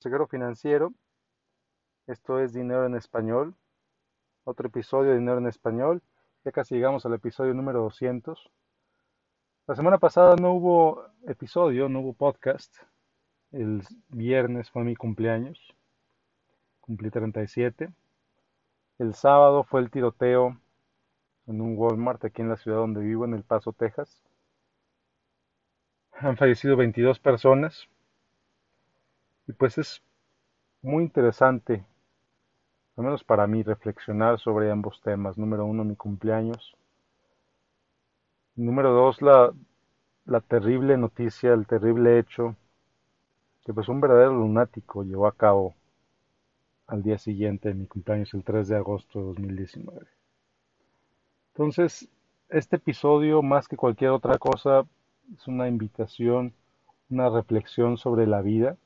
consejero 0.00 0.26
financiero. 0.28 0.94
Esto 2.06 2.40
es 2.40 2.54
Dinero 2.54 2.86
en 2.86 2.94
Español. 2.94 3.54
Otro 4.44 4.66
episodio 4.66 5.10
de 5.10 5.18
Dinero 5.18 5.36
en 5.36 5.46
Español. 5.46 6.00
Ya 6.42 6.52
casi 6.52 6.74
llegamos 6.74 7.04
al 7.04 7.12
episodio 7.12 7.52
número 7.52 7.82
200. 7.82 8.50
La 9.66 9.74
semana 9.74 9.98
pasada 9.98 10.36
no 10.36 10.54
hubo 10.54 11.04
episodio, 11.26 11.90
no 11.90 12.00
hubo 12.00 12.14
podcast. 12.14 12.74
El 13.52 13.82
viernes 14.08 14.70
fue 14.70 14.84
mi 14.84 14.96
cumpleaños. 14.96 15.60
Cumplí 16.80 17.10
37. 17.10 17.90
El 19.00 19.12
sábado 19.12 19.64
fue 19.64 19.82
el 19.82 19.90
tiroteo 19.90 20.58
en 21.46 21.60
un 21.60 21.76
Walmart 21.76 22.24
aquí 22.24 22.40
en 22.40 22.48
la 22.48 22.56
ciudad 22.56 22.78
donde 22.78 23.02
vivo, 23.02 23.26
en 23.26 23.34
El 23.34 23.42
Paso, 23.42 23.74
Texas. 23.74 24.22
Han 26.12 26.38
fallecido 26.38 26.74
22 26.74 27.18
personas. 27.18 27.86
Y 29.50 29.52
pues 29.52 29.78
es 29.78 30.00
muy 30.80 31.02
interesante, 31.02 31.84
al 32.96 33.02
menos 33.02 33.24
para 33.24 33.48
mí, 33.48 33.64
reflexionar 33.64 34.38
sobre 34.38 34.70
ambos 34.70 35.00
temas. 35.02 35.36
Número 35.36 35.64
uno, 35.66 35.82
mi 35.82 35.96
cumpleaños. 35.96 36.76
Número 38.54 38.92
dos, 38.92 39.20
la, 39.22 39.52
la 40.24 40.40
terrible 40.40 40.96
noticia, 40.96 41.52
el 41.52 41.66
terrible 41.66 42.20
hecho 42.20 42.54
que 43.64 43.74
pues 43.74 43.88
un 43.88 44.00
verdadero 44.00 44.34
lunático 44.34 45.02
llevó 45.02 45.26
a 45.26 45.34
cabo 45.34 45.74
al 46.86 47.02
día 47.02 47.18
siguiente 47.18 47.70
de 47.70 47.74
mi 47.74 47.86
cumpleaños, 47.88 48.32
el 48.34 48.44
3 48.44 48.68
de 48.68 48.76
agosto 48.76 49.18
de 49.18 49.24
2019. 49.24 50.06
Entonces, 51.54 52.08
este 52.50 52.76
episodio, 52.76 53.42
más 53.42 53.66
que 53.66 53.76
cualquier 53.76 54.10
otra 54.10 54.38
cosa, 54.38 54.86
es 55.34 55.48
una 55.48 55.66
invitación, 55.66 56.54
una 57.08 57.28
reflexión 57.30 57.96
sobre 57.96 58.28
la 58.28 58.42
vida, 58.42 58.76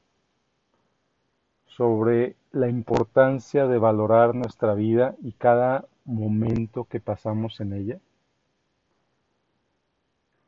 sobre 1.76 2.36
la 2.52 2.68
importancia 2.68 3.66
de 3.66 3.78
valorar 3.78 4.34
nuestra 4.34 4.74
vida 4.74 5.16
y 5.22 5.32
cada 5.32 5.86
momento 6.04 6.84
que 6.84 7.00
pasamos 7.00 7.60
en 7.60 7.72
ella. 7.72 7.98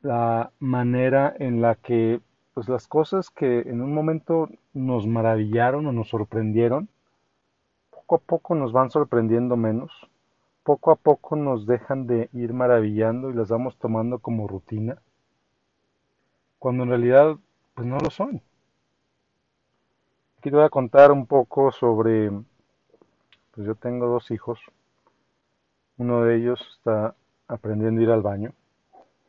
La 0.03 0.53
manera 0.61 1.34
en 1.39 1.61
la 1.61 1.75
que 1.75 2.20
pues 2.55 2.69
las 2.69 2.87
cosas 2.87 3.28
que 3.28 3.61
en 3.61 3.83
un 3.83 3.92
momento 3.92 4.48
nos 4.73 5.06
maravillaron 5.06 5.87
o 5.87 5.92
nos 5.92 6.09
sorprendieron, 6.09 6.89
poco 7.91 8.15
a 8.15 8.19
poco 8.19 8.55
nos 8.55 8.72
van 8.72 8.91
sorprendiendo 8.91 9.56
menos, 9.56 9.93
poco 10.62 10.91
a 10.91 10.97
poco 10.97 11.37
nos 11.37 11.67
dejan 11.67 12.06
de 12.06 12.31
ir 12.33 12.55
maravillando 12.55 13.31
y 13.31 13.34
las 13.34 13.50
vamos 13.50 13.77
tomando 13.77 14.20
como 14.20 14.47
rutina, 14.47 15.03
cuando 16.59 16.84
en 16.84 16.91
realidad 16.91 17.37
pues 17.75 17.87
no 17.87 17.98
lo 17.98 18.11
son. 18.11 18.41
Aquí 20.47 20.55
contar 20.70 21.11
un 21.11 21.27
poco 21.27 21.72
sobre, 21.72 22.30
pues 22.30 23.66
yo 23.66 23.75
tengo 23.75 24.06
dos 24.06 24.30
hijos, 24.30 24.61
uno 25.98 26.22
de 26.22 26.36
ellos 26.36 26.64
está 26.77 27.16
aprendiendo 27.48 28.00
a 28.00 28.05
ir 28.05 28.11
al 28.12 28.22
baño. 28.22 28.53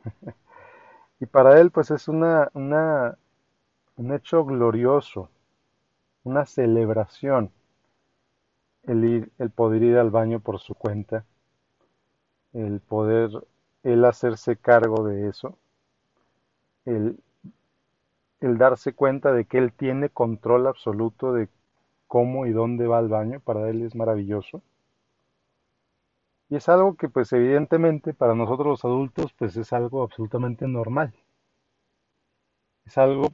y 1.19 1.25
para 1.25 1.59
él 1.59 1.71
pues 1.71 1.89
es 1.89 2.07
una, 2.07 2.51
una, 2.53 3.17
un 3.95 4.13
hecho 4.13 4.45
glorioso, 4.45 5.31
una 6.23 6.45
celebración 6.45 7.49
el, 8.83 9.03
ir, 9.03 9.31
el 9.39 9.49
poder 9.49 9.81
ir 9.81 9.97
al 9.97 10.11
baño 10.11 10.39
por 10.39 10.59
su 10.59 10.75
cuenta, 10.75 11.25
el 12.53 12.79
poder 12.79 13.31
él 13.81 14.05
hacerse 14.05 14.55
cargo 14.55 15.03
de 15.03 15.29
eso, 15.29 15.57
el 16.85 17.19
el 18.39 18.57
darse 18.57 18.93
cuenta 18.93 19.31
de 19.31 19.45
que 19.45 19.57
él 19.57 19.73
tiene 19.73 20.09
control 20.09 20.67
absoluto 20.67 21.33
de 21.33 21.49
cómo 22.07 22.45
y 22.45 22.51
dónde 22.51 22.87
va 22.87 22.99
al 22.99 23.07
baño, 23.07 23.39
para 23.39 23.69
él 23.69 23.81
es 23.83 23.95
maravilloso. 23.95 24.61
Y 26.49 26.55
es 26.55 26.69
algo 26.69 26.95
que 26.95 27.09
pues 27.09 27.33
evidentemente 27.33 28.13
para 28.13 28.35
nosotros 28.35 28.67
los 28.67 28.85
adultos 28.85 29.33
pues 29.37 29.57
es 29.57 29.73
algo 29.73 30.03
absolutamente 30.03 30.67
normal. 30.67 31.13
Es 32.85 32.97
algo 32.97 33.33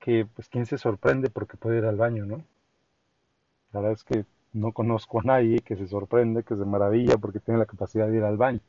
que 0.00 0.26
pues 0.34 0.48
quién 0.48 0.66
se 0.66 0.78
sorprende 0.78 1.30
porque 1.30 1.56
puede 1.56 1.78
ir 1.78 1.84
al 1.84 1.96
baño, 1.96 2.26
¿no? 2.26 2.44
La 3.72 3.80
verdad 3.80 3.92
es 3.92 4.04
que 4.04 4.24
no 4.52 4.72
conozco 4.72 5.20
a 5.20 5.24
nadie 5.24 5.60
que 5.60 5.76
se 5.76 5.88
sorprende, 5.88 6.44
que 6.44 6.56
se 6.56 6.64
maravilla 6.64 7.16
porque 7.18 7.40
tiene 7.40 7.58
la 7.58 7.66
capacidad 7.66 8.06
de 8.08 8.16
ir 8.16 8.24
al 8.24 8.36
baño 8.36 8.60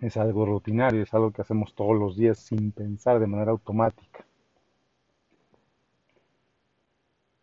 es 0.00 0.16
algo 0.16 0.46
rutinario, 0.46 1.02
es 1.02 1.12
algo 1.12 1.30
que 1.30 1.42
hacemos 1.42 1.74
todos 1.74 1.96
los 1.96 2.16
días 2.16 2.38
sin 2.38 2.72
pensar 2.72 3.18
de 3.20 3.26
manera 3.26 3.50
automática. 3.50 4.24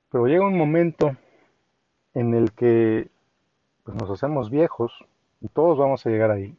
Pero 0.10 0.26
llega 0.26 0.48
un 0.48 0.58
momento 0.58 1.16
en 2.14 2.34
el 2.34 2.52
que 2.54 3.10
pues, 3.84 3.96
nos 3.98 4.10
hacemos 4.10 4.50
viejos 4.50 4.94
y 5.40 5.50
todos 5.50 5.78
vamos 5.78 6.06
a 6.06 6.10
llegar 6.10 6.32
ahí. 6.32 6.58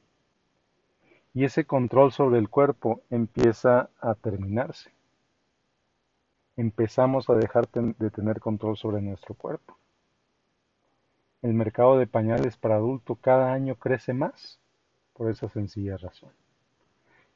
Y 1.35 1.45
ese 1.45 1.65
control 1.65 2.13
sobre 2.13 2.39
el 2.39 2.49
cuerpo 2.49 3.01
empieza 3.11 3.91
a 4.01 4.15
terminarse. 4.15 4.91
Empezamos 6.57 7.29
a 7.31 7.35
dejar 7.35 7.69
de 7.71 8.11
tener 8.11 8.41
control 8.41 8.77
sobre 8.77 9.01
nuestro 9.01 9.35
cuerpo. 9.35 9.77
El 11.43 11.55
mercado 11.55 11.99
de 11.99 12.09
pañales 12.09 12.57
para 12.57 12.77
adulto 12.77 13.15
cada 13.17 13.53
año 13.53 13.77
crece 13.77 14.13
más 14.13 14.59
por 15.19 15.29
esa 15.29 15.49
sencilla 15.49 15.97
razón. 15.97 16.31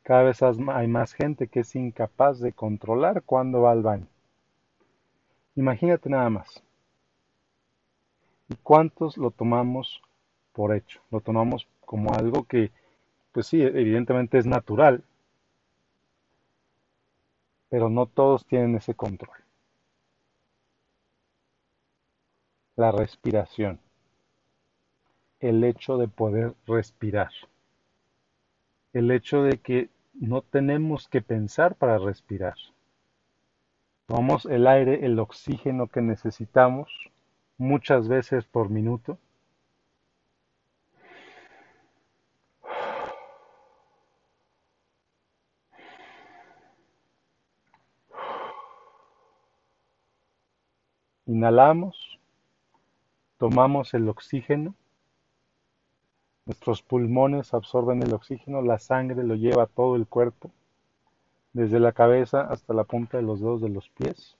Cada 0.04 0.22
vez 0.22 0.40
hay 0.42 0.86
más 0.86 1.12
gente 1.12 1.48
que 1.48 1.60
es 1.60 1.74
incapaz 1.74 2.38
de 2.38 2.52
controlar 2.52 3.22
cuándo 3.24 3.62
va 3.62 3.72
al 3.72 3.82
baño. 3.82 4.06
Imagínate 5.56 6.08
nada 6.08 6.30
más. 6.30 6.62
¿Y 8.48 8.54
cuántos 8.62 9.16
lo 9.16 9.32
tomamos 9.32 10.00
por 10.52 10.74
hecho? 10.74 11.00
Lo 11.10 11.20
tomamos 11.20 11.66
como 11.84 12.14
algo 12.14 12.44
que, 12.44 12.70
pues 13.32 13.48
sí, 13.48 13.60
evidentemente 13.60 14.38
es 14.38 14.46
natural, 14.46 15.02
pero 17.68 17.88
no 17.88 18.06
todos 18.06 18.46
tienen 18.46 18.76
ese 18.76 18.94
control. 18.94 19.36
La 22.76 22.92
respiración. 22.92 23.80
El 25.40 25.64
hecho 25.64 25.98
de 25.98 26.06
poder 26.08 26.54
respirar 26.66 27.30
el 28.92 29.10
hecho 29.10 29.42
de 29.42 29.58
que 29.58 29.88
no 30.14 30.42
tenemos 30.42 31.08
que 31.08 31.22
pensar 31.22 31.74
para 31.76 31.98
respirar. 31.98 32.54
Tomamos 34.06 34.44
el 34.46 34.66
aire, 34.66 35.06
el 35.06 35.18
oxígeno 35.18 35.86
que 35.86 36.02
necesitamos 36.02 36.90
muchas 37.56 38.08
veces 38.08 38.44
por 38.44 38.68
minuto. 38.68 39.18
Inhalamos, 51.24 52.18
tomamos 53.38 53.94
el 53.94 54.08
oxígeno 54.08 54.74
Nuestros 56.44 56.82
pulmones 56.82 57.54
absorben 57.54 58.02
el 58.02 58.12
oxígeno, 58.12 58.62
la 58.62 58.78
sangre 58.78 59.22
lo 59.22 59.36
lleva 59.36 59.64
a 59.64 59.68
todo 59.68 59.94
el 59.94 60.08
cuerpo, 60.08 60.50
desde 61.52 61.78
la 61.78 61.92
cabeza 61.92 62.40
hasta 62.42 62.74
la 62.74 62.84
punta 62.84 63.18
de 63.18 63.22
los 63.22 63.40
dedos 63.40 63.60
de 63.60 63.68
los 63.68 63.88
pies, 63.90 64.36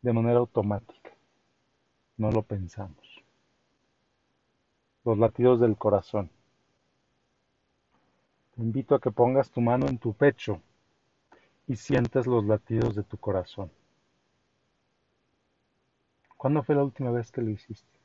de 0.00 0.12
manera 0.12 0.38
automática. 0.38 1.10
No 2.16 2.30
lo 2.30 2.42
pensamos. 2.42 3.24
Los 5.04 5.18
latidos 5.18 5.58
del 5.58 5.76
corazón. 5.76 6.30
Te 8.54 8.62
invito 8.62 8.94
a 8.94 9.00
que 9.00 9.10
pongas 9.10 9.50
tu 9.50 9.60
mano 9.60 9.86
en 9.88 9.98
tu 9.98 10.12
pecho 10.12 10.60
y 11.66 11.74
sientas 11.74 12.26
los 12.26 12.44
latidos 12.44 12.94
de 12.94 13.02
tu 13.02 13.16
corazón. 13.16 13.72
¿Cuándo 16.36 16.62
fue 16.62 16.74
la 16.74 16.84
última 16.84 17.10
vez 17.10 17.32
que 17.32 17.40
lo 17.40 17.50
hiciste? 17.50 18.01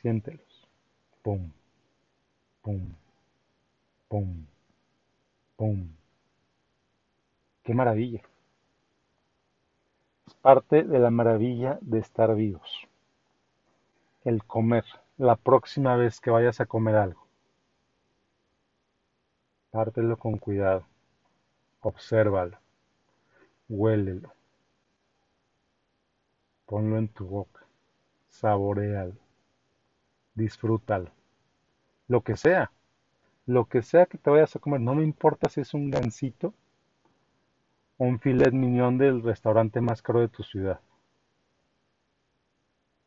Siéntelos. 0.00 0.68
Pum, 1.22 1.50
pum, 2.62 2.94
pum, 4.08 4.46
pum. 5.56 5.88
Qué 7.64 7.74
maravilla. 7.74 8.22
Es 10.26 10.34
parte 10.34 10.84
de 10.84 10.98
la 11.00 11.10
maravilla 11.10 11.78
de 11.80 11.98
estar 11.98 12.34
vivos. 12.36 12.86
El 14.24 14.44
comer. 14.44 14.84
La 15.16 15.34
próxima 15.34 15.96
vez 15.96 16.20
que 16.20 16.30
vayas 16.30 16.60
a 16.60 16.66
comer 16.66 16.94
algo. 16.94 17.26
Pártelo 19.72 20.16
con 20.16 20.38
cuidado. 20.38 20.86
Obsérvalo. 21.80 22.56
Huélelo. 23.68 24.32
Ponlo 26.66 26.98
en 26.98 27.08
tu 27.08 27.26
boca. 27.26 27.66
Saborealo 28.28 29.27
disfrútalo. 30.38 31.10
Lo 32.06 32.22
que 32.22 32.36
sea, 32.36 32.70
lo 33.44 33.66
que 33.66 33.82
sea 33.82 34.06
que 34.06 34.16
te 34.16 34.30
vayas 34.30 34.54
a 34.56 34.60
comer, 34.60 34.80
no 34.80 34.94
me 34.94 35.02
importa 35.02 35.50
si 35.50 35.60
es 35.60 35.74
un 35.74 35.90
gansito, 35.90 36.54
un 37.98 38.18
filet 38.20 38.52
mignon 38.52 38.96
del 38.96 39.22
restaurante 39.22 39.80
más 39.80 40.00
caro 40.00 40.20
de 40.20 40.28
tu 40.28 40.42
ciudad. 40.42 40.80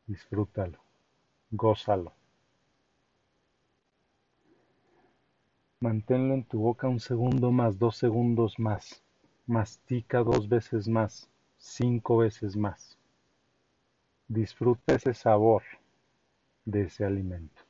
Disfrútalo, 0.06 0.80
gózalo. 1.50 2.14
Manténlo 5.80 6.36
en 6.36 6.44
tu 6.44 6.60
boca 6.60 6.88
un 6.88 7.00
segundo 7.00 7.52
más, 7.52 7.80
dos 7.80 7.96
segundos 7.98 8.60
más. 8.60 9.02
Mastica 9.48 10.20
dos 10.20 10.48
veces 10.48 10.88
más, 10.88 11.28
cinco 11.58 12.18
veces 12.18 12.56
más. 12.56 12.98
Disfruta 14.28 14.96
ese 14.96 15.14
sabor 15.14 15.64
de 16.66 16.84
ese 16.84 17.06
alimento. 17.06 17.62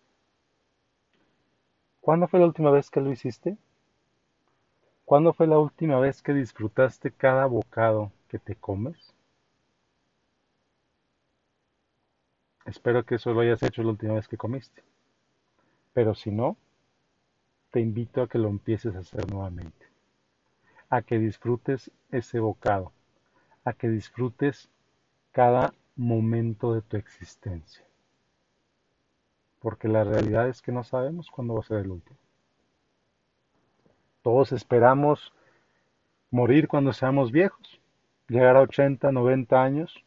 ¿Cuándo 2.01 2.27
fue 2.27 2.39
la 2.39 2.47
última 2.47 2.71
vez 2.71 2.89
que 2.89 2.99
lo 2.99 3.11
hiciste? 3.11 3.57
¿Cuándo 5.05 5.33
fue 5.33 5.45
la 5.45 5.59
última 5.59 5.99
vez 5.99 6.21
que 6.21 6.33
disfrutaste 6.33 7.11
cada 7.11 7.45
bocado 7.45 8.11
que 8.27 8.39
te 8.39 8.55
comes? 8.55 9.13
Espero 12.65 13.03
que 13.05 13.15
eso 13.15 13.33
lo 13.33 13.41
hayas 13.41 13.61
hecho 13.63 13.83
la 13.83 13.89
última 13.89 14.13
vez 14.13 14.27
que 14.27 14.37
comiste. 14.37 14.83
Pero 15.93 16.15
si 16.15 16.31
no, 16.31 16.57
te 17.71 17.79
invito 17.79 18.21
a 18.21 18.27
que 18.27 18.37
lo 18.37 18.49
empieces 18.49 18.95
a 18.95 18.99
hacer 18.99 19.29
nuevamente. 19.31 19.87
A 20.89 21.01
que 21.01 21.19
disfrutes 21.19 21.91
ese 22.11 22.39
bocado. 22.39 22.91
A 23.63 23.73
que 23.73 23.89
disfrutes 23.89 24.69
cada 25.31 25.73
momento 25.95 26.73
de 26.73 26.81
tu 26.81 26.97
existencia. 26.97 27.85
Porque 29.61 29.87
la 29.87 30.03
realidad 30.03 30.49
es 30.49 30.61
que 30.61 30.71
no 30.71 30.83
sabemos 30.83 31.29
cuándo 31.29 31.53
va 31.53 31.61
a 31.61 31.63
ser 31.63 31.77
el 31.77 31.91
último. 31.91 32.17
Todos 34.23 34.51
esperamos 34.51 35.33
morir 36.31 36.67
cuando 36.67 36.93
seamos 36.93 37.31
viejos, 37.31 37.79
llegar 38.27 38.55
a 38.55 38.61
80, 38.61 39.11
90 39.11 39.63
años. 39.63 40.03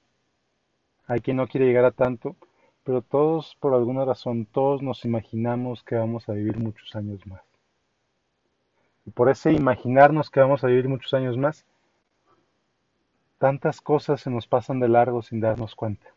Hay 1.07 1.21
quien 1.21 1.37
no 1.37 1.47
quiere 1.47 1.67
llegar 1.67 1.85
a 1.85 1.91
tanto, 1.91 2.37
pero 2.83 3.03
todos, 3.03 3.57
por 3.61 3.75
alguna 3.75 4.05
razón, 4.05 4.47
todos 4.47 4.83
nos 4.83 5.05
imaginamos 5.05 5.83
que 5.83 5.97
vamos 5.97 6.29
a 6.29 6.33
vivir 6.33 6.59
muchos 6.59 6.95
años 6.95 7.27
más. 7.27 7.43
Y 9.07 9.11
por 9.11 9.29
ese 9.29 9.53
imaginarnos 9.53 10.31
que 10.31 10.41
vamos 10.41 10.65
a 10.65 10.69
vivir 10.69 10.89
muchos 10.89 11.13
años 11.13 11.37
más, 11.37 11.67
tantas 13.39 13.81
cosas 13.81 14.21
se 14.21 14.31
nos 14.31 14.47
pasan 14.47 14.81
de 14.81 14.89
largo 14.89 15.23
sin 15.23 15.41
darnos 15.41 15.75
cuenta. 15.75 16.14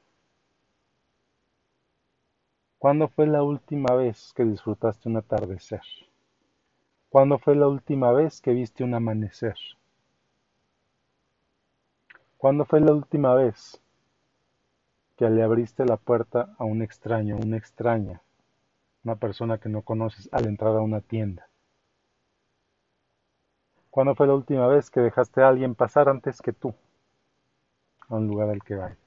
¿Cuándo 2.79 3.07
fue 3.07 3.25
la 3.25 3.41
última 3.41 3.95
vez 3.95 4.33
que 4.35 4.43
disfrutaste 4.43 5.09
un 5.09 5.17
atardecer? 5.17 5.81
¿Cuándo 7.09 7.39
fue 7.39 7.55
la 7.55 7.67
última 7.67 8.11
vez 8.11 8.39
que 8.39 8.53
viste 8.53 8.83
un 8.83 8.93
amanecer? 8.93 9.57
¿Cuándo 12.37 12.65
fue 12.65 12.79
la 12.79 12.91
última 12.91 13.33
vez 13.33 13.81
que 15.15 15.27
le 15.27 15.41
abriste 15.41 15.85
la 15.85 15.97
puerta 15.97 16.53
a 16.59 16.65
un 16.65 16.83
extraño, 16.83 17.37
una 17.37 17.57
extraña, 17.57 18.21
una 19.03 19.15
persona 19.15 19.57
que 19.57 19.69
no 19.69 19.81
conoces 19.81 20.29
al 20.31 20.45
entrar 20.45 20.75
a 20.75 20.81
una 20.81 21.01
tienda? 21.01 21.47
¿Cuándo 23.89 24.13
fue 24.13 24.27
la 24.27 24.35
última 24.35 24.67
vez 24.67 24.91
que 24.91 24.99
dejaste 24.99 25.41
a 25.41 25.47
alguien 25.47 25.73
pasar 25.73 26.09
antes 26.09 26.43
que 26.43 26.53
tú 26.53 26.75
a 28.07 28.15
un 28.15 28.27
lugar 28.27 28.51
al 28.51 28.61
que 28.61 28.75
vayas? 28.75 29.06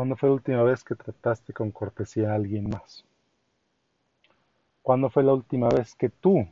¿Cuándo 0.00 0.16
fue 0.16 0.30
la 0.30 0.36
última 0.36 0.62
vez 0.62 0.82
que 0.82 0.94
trataste 0.94 1.52
con 1.52 1.72
cortesía 1.72 2.32
a 2.32 2.34
alguien 2.34 2.70
más? 2.70 3.04
¿Cuándo 4.80 5.10
fue 5.10 5.22
la 5.22 5.34
última 5.34 5.68
vez 5.68 5.94
que 5.94 6.08
tú, 6.08 6.48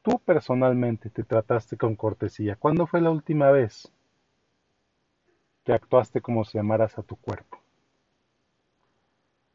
tú 0.00 0.18
personalmente 0.20 1.10
te 1.10 1.22
trataste 1.22 1.76
con 1.76 1.94
cortesía? 1.96 2.56
¿Cuándo 2.56 2.86
fue 2.86 3.02
la 3.02 3.10
última 3.10 3.50
vez 3.50 3.92
que 5.64 5.74
actuaste 5.74 6.22
como 6.22 6.46
si 6.46 6.56
amaras 6.56 6.96
a 6.96 7.02
tu 7.02 7.16
cuerpo? 7.16 7.58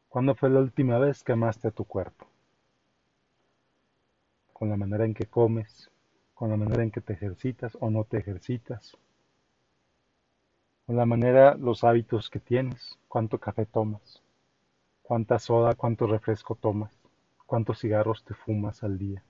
¿Cuándo 0.07 0.35
fue 0.35 0.51
la 0.51 0.59
última 0.59 0.99
vez 0.99 1.23
que 1.23 1.31
amaste 1.31 1.69
a 1.69 1.71
tu 1.71 1.85
cuerpo? 1.85 2.27
Con 4.53 4.69
la 4.69 4.77
manera 4.77 5.05
en 5.05 5.15
que 5.15 5.25
comes, 5.25 5.89
con 6.35 6.51
la 6.51 6.55
manera 6.55 6.83
en 6.83 6.91
que 6.91 7.01
te 7.01 7.13
ejercitas 7.13 7.75
o 7.81 7.89
no 7.89 8.03
te 8.03 8.19
ejercitas, 8.19 8.95
con 10.91 10.97
la 10.97 11.05
manera, 11.05 11.55
los 11.55 11.85
hábitos 11.85 12.29
que 12.29 12.41
tienes, 12.41 12.99
cuánto 13.07 13.37
café 13.37 13.65
tomas, 13.65 14.21
cuánta 15.01 15.39
soda, 15.39 15.73
cuánto 15.73 16.05
refresco 16.05 16.55
tomas 16.55 16.91
¿Cuántos 17.45 17.79
cigarros 17.79 18.25
te 18.25 18.33
fumas 18.33 18.83
al 18.83 18.97
día? 18.97 19.23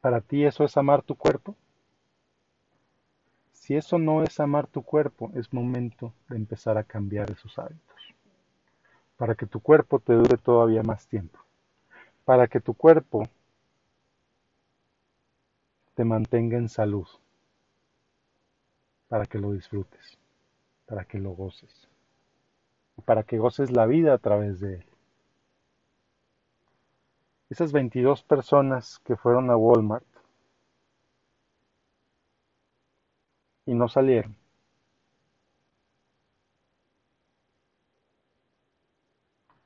¿Para 0.00 0.22
ti 0.22 0.46
eso 0.46 0.64
es 0.64 0.74
amar 0.78 1.02
tu 1.02 1.16
cuerpo? 1.16 1.54
Si 3.52 3.76
eso 3.76 3.98
no 3.98 4.22
es 4.22 4.40
amar 4.40 4.66
tu 4.66 4.82
cuerpo, 4.82 5.30
es 5.34 5.52
momento 5.52 6.14
de 6.30 6.36
empezar 6.36 6.78
a 6.78 6.84
cambiar 6.84 7.30
esos 7.30 7.58
hábitos. 7.58 8.00
Para 9.18 9.34
que 9.34 9.44
tu 9.44 9.60
cuerpo 9.60 9.98
te 9.98 10.14
dure 10.14 10.38
todavía 10.38 10.82
más 10.82 11.06
tiempo. 11.06 11.38
Para 12.24 12.48
que 12.48 12.60
tu 12.60 12.72
cuerpo 12.72 13.28
te 15.94 16.04
mantenga 16.06 16.56
en 16.56 16.70
salud. 16.70 17.06
Para 19.08 19.26
que 19.26 19.38
lo 19.38 19.52
disfrutes. 19.52 20.18
Para 20.86 21.04
que 21.04 21.18
lo 21.18 21.30
goces 21.30 21.88
para 23.02 23.24
que 23.24 23.38
goces 23.38 23.70
la 23.70 23.86
vida 23.86 24.14
a 24.14 24.18
través 24.18 24.60
de 24.60 24.74
él. 24.76 24.86
Esas 27.50 27.72
22 27.72 28.22
personas 28.22 29.00
que 29.04 29.16
fueron 29.16 29.50
a 29.50 29.56
Walmart 29.56 30.04
y 33.66 33.74
no 33.74 33.88
salieron. 33.88 34.36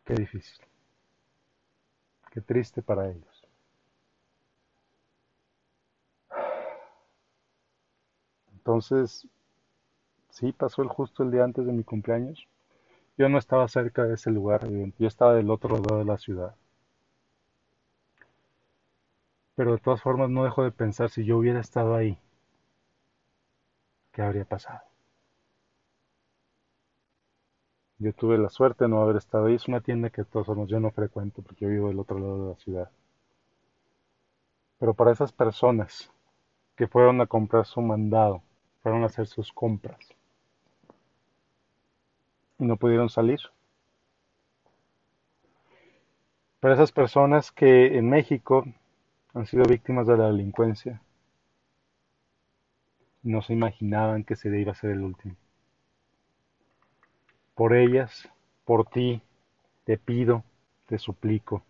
Qué 0.05 0.15
difícil. 0.15 0.59
Qué 2.33 2.41
triste 2.41 2.83
para 2.83 3.11
ellos. 3.11 3.38
Entonces, 8.69 9.27
sí, 10.29 10.53
pasó 10.53 10.83
el 10.83 10.89
justo 10.89 11.23
el 11.23 11.31
día 11.31 11.43
antes 11.43 11.65
de 11.65 11.73
mi 11.73 11.85
cumpleaños. 11.85 12.47
Yo 13.17 13.31
no 13.31 13.39
estaba 13.39 13.67
cerca 13.67 14.05
de 14.05 14.17
ese 14.17 14.31
lugar, 14.31 14.69
yo 14.99 15.09
estaba 15.09 15.33
del 15.33 15.51
otro 15.51 15.79
lado 15.79 16.01
de 16.01 16.05
la 16.05 16.19
ciudad. 16.19 16.55
Pero 19.55 19.73
de 19.73 19.79
todas 19.79 20.03
formas 20.03 20.29
no 20.29 20.45
dejo 20.45 20.65
de 20.65 20.71
pensar 20.71 21.09
si 21.09 21.25
yo 21.25 21.39
hubiera 21.39 21.61
estado 21.61 21.97
ahí, 21.97 22.19
¿qué 24.13 24.21
habría 24.21 24.45
pasado? 24.45 24.83
Yo 27.99 28.13
tuve 28.13 28.37
la 28.37 28.51
suerte 28.51 28.85
de 28.85 28.91
no 28.91 29.01
haber 29.01 29.17
estado 29.17 29.47
ahí. 29.47 29.55
Es 29.55 29.67
una 29.67 29.81
tienda 29.81 30.11
que 30.11 30.21
de 30.21 30.27
todas 30.27 30.47
formas 30.47 30.69
yo 30.69 30.79
no 30.79 30.91
frecuento 30.91 31.41
porque 31.41 31.65
yo 31.65 31.71
vivo 31.71 31.89
del 31.89 32.01
otro 32.01 32.19
lado 32.19 32.43
de 32.45 32.51
la 32.51 32.59
ciudad. 32.59 32.91
Pero 34.79 34.93
para 34.93 35.13
esas 35.13 35.33
personas 35.33 36.13
que 36.77 36.87
fueron 36.87 37.23
a 37.23 37.27
comprar 37.27 37.65
su 37.65 37.81
mandado, 37.81 38.43
fueron 38.83 39.03
a 39.03 39.07
hacer 39.07 39.27
sus 39.27 39.53
compras, 39.53 39.99
y 42.59 42.65
no 42.65 42.77
pudieron 42.77 43.09
salir. 43.09 43.41
Para 46.61 46.75
esas 46.75 46.91
personas 46.91 47.53
que 47.53 47.99
en 47.99 48.11
México 48.11 48.65
han 49.33 49.47
sido 49.47 49.63
víctimas 49.65 50.07
de 50.07 50.17
la 50.17 50.27
delincuencia, 50.27 51.01
no 53.23 53.43
se 53.43 53.53
imaginaban 53.53 54.25
que 54.25 54.37
se 54.37 54.49
iba 54.59 54.73
a 54.73 54.75
ser 54.75 54.91
el 54.91 55.01
último. 55.01 55.37
Por 57.55 57.75
ellas, 57.77 58.29
por 58.65 58.89
ti, 58.89 59.23
te 59.85 59.99
pido, 59.99 60.45
te 60.87 60.99
suplico, 60.99 61.63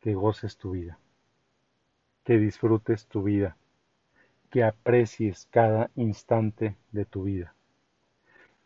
que 0.00 0.14
goces 0.14 0.56
tu 0.56 0.72
vida, 0.72 0.98
que 2.24 2.38
disfrutes 2.38 3.06
tu 3.06 3.22
vida, 3.22 3.56
que 4.50 4.64
aprecies 4.64 5.46
cada 5.50 5.90
instante 5.96 6.76
de 6.92 7.04
tu 7.04 7.24
vida 7.24 7.54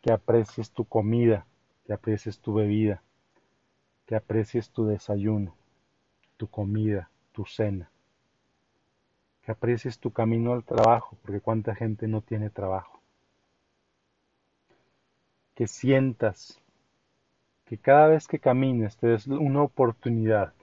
que 0.03 0.11
aprecies 0.11 0.69
tu 0.69 0.83
comida, 0.83 1.47
que 1.85 1.93
aprecies 1.93 2.37
tu 2.37 2.53
bebida, 2.53 3.01
que 4.05 4.15
aprecies 4.17 4.69
tu 4.69 4.85
desayuno, 4.85 5.55
tu 6.35 6.47
comida, 6.47 7.09
tu 7.31 7.45
cena, 7.45 7.89
que 9.41 9.51
aprecies 9.53 9.97
tu 9.97 10.11
camino 10.11 10.51
al 10.51 10.65
trabajo, 10.65 11.17
porque 11.21 11.39
cuánta 11.39 11.73
gente 11.73 12.05
no 12.09 12.19
tiene 12.19 12.49
trabajo, 12.49 12.99
que 15.55 15.67
sientas 15.67 16.59
que 17.63 17.77
cada 17.77 18.07
vez 18.09 18.27
que 18.27 18.39
camines 18.39 18.97
te 18.97 19.07
des 19.07 19.25
una 19.27 19.61
oportunidad 19.61 20.53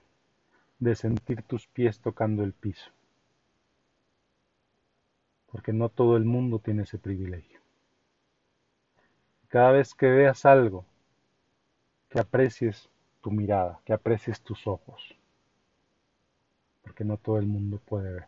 de 0.77 0.93
sentir 0.93 1.41
tus 1.41 1.65
pies 1.65 1.99
tocando 1.99 2.43
el 2.43 2.53
piso, 2.53 2.91
porque 5.51 5.73
no 5.73 5.89
todo 5.89 6.17
el 6.17 6.25
mundo 6.25 6.59
tiene 6.59 6.83
ese 6.83 6.97
privilegio. 6.97 7.59
Cada 9.49 9.71
vez 9.71 9.93
que 9.93 10.07
veas 10.07 10.45
algo, 10.45 10.85
que 12.09 12.19
aprecies 12.19 12.89
tu 13.21 13.31
mirada, 13.31 13.79
que 13.85 13.93
aprecies 13.93 14.41
tus 14.41 14.65
ojos, 14.65 15.15
que 16.93 17.05
no 17.05 17.17
todo 17.17 17.37
el 17.37 17.47
mundo 17.47 17.79
puede 17.83 18.13
ver. 18.13 18.27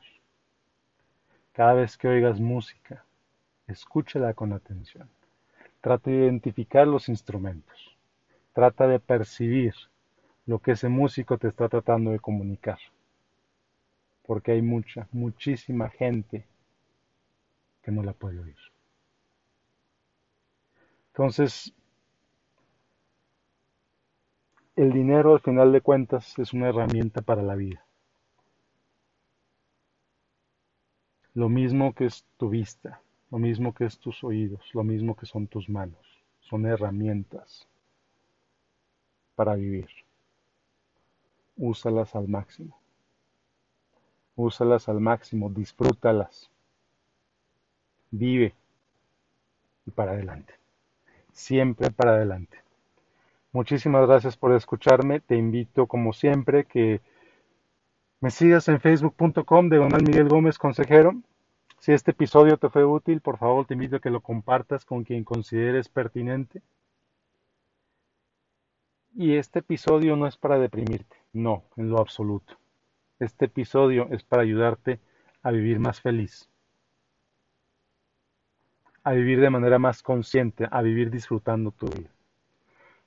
Cada 1.51 1.74
vez 1.74 1.98
que 1.98 2.08
oigas 2.08 2.39
música, 2.39 3.06
escúchala 3.68 4.34
con 4.34 4.53
atención. 4.53 5.10
Trata 5.82 6.10
de 6.10 6.18
identificar 6.18 6.88
los 6.88 7.10
instrumentos. 7.10 7.96
Trata 8.53 8.88
de 8.88 9.00
percibir 9.00 9.74
lo 10.46 10.60
que 10.60 10.72
ese 10.72 10.89
músico 10.89 11.38
te 11.38 11.48
está 11.48 11.70
tratando 11.70 12.12
de 12.12 12.20
comunicar. 12.20 12.80
Porque 14.25 14.53
hay 14.53 14.62
mucha, 14.62 15.08
muchísima 15.12 15.89
gente 15.89 16.46
que 17.83 17.91
no 17.91 18.01
la 18.01 18.13
puede 18.13 18.39
oír. 18.39 18.57
Entonces, 21.09 21.73
el 24.75 24.91
dinero 24.91 25.33
al 25.33 25.41
final 25.41 25.71
de 25.71 25.81
cuentas 25.81 26.39
es 26.39 26.53
una 26.53 26.69
herramienta 26.69 27.21
para 27.21 27.43
la 27.43 27.55
vida. 27.55 27.85
Lo 31.35 31.49
mismo 31.49 31.93
que 31.93 32.05
es 32.05 32.25
tu 32.37 32.49
vista, 32.49 33.01
lo 33.29 33.37
mismo 33.37 33.73
que 33.73 33.85
es 33.85 33.99
tus 33.99 34.23
oídos, 34.23 34.63
lo 34.73 34.83
mismo 34.83 35.15
que 35.15 35.25
son 35.25 35.47
tus 35.47 35.69
manos. 35.69 35.99
Son 36.41 36.65
herramientas 36.65 37.67
para 39.35 39.55
vivir. 39.55 39.89
Úsalas 41.55 42.15
al 42.15 42.27
máximo. 42.27 42.79
Úsalas 44.35 44.89
al 44.89 44.99
máximo, 44.99 45.49
disfrútalas. 45.49 46.52
Vive 48.15 48.53
y 49.88 49.91
para 49.91 50.12
adelante. 50.12 50.53
Siempre 51.32 51.89
para 51.89 52.12
adelante. 52.12 52.60
Muchísimas 53.51 54.08
gracias 54.08 54.38
por 54.38 54.53
escucharme. 54.53 55.20
Te 55.20 55.36
invito, 55.36 55.88
como 55.88 56.13
siempre, 56.13 56.65
que 56.65 57.01
me 58.22 58.29
sigas 58.29 58.67
en 58.67 58.79
facebook.com 58.79 59.67
de 59.67 59.77
Donald 59.77 60.08
Miguel 60.08 60.29
Gómez 60.29 60.60
Consejero. 60.60 61.15
Si 61.79 61.91
este 61.91 62.12
episodio 62.12 62.58
te 62.58 62.70
fue 62.70 62.86
útil, 62.86 63.20
por 63.20 63.39
favor 63.39 63.65
te 63.65 63.74
invito 63.74 63.96
a 63.96 64.00
que 64.00 64.12
lo 64.12 64.22
compartas 64.22 64.86
con 64.86 65.03
quien 65.03 65.24
consideres 65.24 65.89
pertinente. 65.89 66.62
Y 69.15 69.38
este 69.38 69.60
episodio 69.60 70.15
no 70.15 70.27
es 70.27 70.38
para 70.38 70.60
deprimirte, 70.60 71.17
no, 71.34 71.63
en 71.77 71.89
lo 71.89 72.00
absoluto. 72.00 72.58
Este 73.20 73.46
episodio 73.46 74.08
es 74.12 74.24
para 74.24 74.43
ayudarte 74.43 75.00
a 75.41 75.50
vivir 75.50 75.79
más 75.79 76.00
feliz, 76.00 76.50
a 79.03 79.12
vivir 79.12 79.39
de 79.41 79.50
manera 79.50 79.79
más 79.79 80.01
consciente, 80.01 80.67
a 80.72 80.81
vivir 80.81 81.10
disfrutando 81.12 81.72
tu 81.72 81.88
vida. 81.88 82.10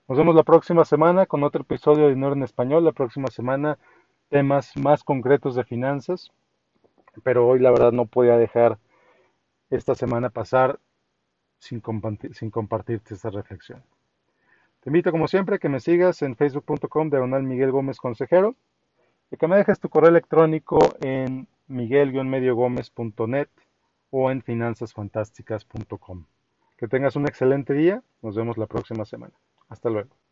Nos 0.09 0.19
vemos 0.19 0.35
la 0.35 0.43
próxima 0.45 0.85
semana 0.85 1.27
con 1.27 1.43
otro 1.43 1.63
episodio 1.63 2.05
de 2.05 2.15
Dinero 2.15 2.35
en 2.35 2.43
Español. 2.43 2.85
La 2.85 2.93
próxima 2.93 3.29
semana 3.29 3.79
temas 4.29 4.77
más 4.77 5.03
concretos 5.03 5.55
de 5.57 5.65
finanzas 5.65 6.31
pero 7.23 7.47
hoy 7.47 7.59
la 7.59 7.71
verdad 7.71 7.93
no 7.93 8.07
podía 8.07 8.37
dejar 8.37 8.79
esta 9.71 9.95
semana 9.95 10.31
pasar 10.31 10.79
sin, 11.59 11.83
sin 12.33 12.51
compartirte 12.51 13.15
esta 13.15 13.31
reflexión. 13.31 13.83
Te 14.81 14.91
invito 14.91 15.11
como 15.11 15.27
siempre 15.27 15.57
a 15.57 15.59
que 15.59 15.69
me 15.69 15.81
sigas 15.81 16.23
en 16.23 16.37
facebook.com 16.37 17.11
diagonal 17.11 17.43
Miguel 17.43 17.73
Gómez 17.73 17.99
Consejero 17.99 18.55
y 19.31 19.37
que 19.37 19.49
me 19.49 19.57
dejes 19.57 19.81
tu 19.81 19.89
correo 19.89 20.11
electrónico 20.11 20.79
en 21.01 21.49
miguel-mediogomez.net 21.67 23.49
o 24.11 24.31
en 24.31 24.43
finanzasfantásticas.com. 24.43 26.27
Que 26.77 26.89
tengas 26.89 27.17
un 27.17 27.27
excelente 27.27 27.73
día. 27.75 28.03
Nos 28.23 28.37
vemos 28.37 28.59
la 28.59 28.67
próxima 28.67 29.05
semana. 29.05 29.35
Hasta 29.69 29.91
luego. 29.91 30.26